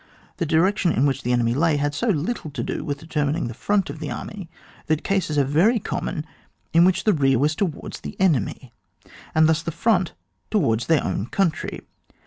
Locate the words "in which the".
0.93-1.31, 6.73-7.13